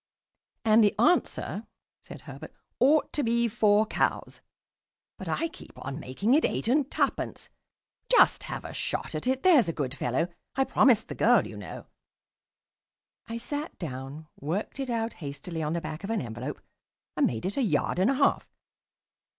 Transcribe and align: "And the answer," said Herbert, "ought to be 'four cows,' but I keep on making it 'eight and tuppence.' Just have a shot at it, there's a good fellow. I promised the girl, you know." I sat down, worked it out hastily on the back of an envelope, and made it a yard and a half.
"And 0.65 0.83
the 0.83 0.97
answer," 0.99 1.67
said 2.01 2.21
Herbert, 2.21 2.51
"ought 2.79 3.13
to 3.13 3.21
be 3.21 3.47
'four 3.47 3.85
cows,' 3.85 4.41
but 5.15 5.29
I 5.29 5.47
keep 5.47 5.73
on 5.75 5.99
making 5.99 6.33
it 6.33 6.43
'eight 6.43 6.67
and 6.67 6.89
tuppence.' 6.89 7.49
Just 8.09 8.41
have 8.45 8.65
a 8.65 8.73
shot 8.73 9.13
at 9.13 9.27
it, 9.27 9.43
there's 9.43 9.69
a 9.69 9.73
good 9.73 9.93
fellow. 9.93 10.27
I 10.55 10.63
promised 10.63 11.07
the 11.07 11.13
girl, 11.13 11.45
you 11.45 11.55
know." 11.55 11.85
I 13.27 13.37
sat 13.37 13.77
down, 13.77 14.25
worked 14.39 14.79
it 14.79 14.89
out 14.89 15.13
hastily 15.21 15.61
on 15.61 15.73
the 15.73 15.81
back 15.81 16.03
of 16.03 16.09
an 16.09 16.19
envelope, 16.23 16.59
and 17.15 17.27
made 17.27 17.45
it 17.45 17.55
a 17.55 17.61
yard 17.61 17.99
and 17.99 18.09
a 18.09 18.15
half. 18.15 18.47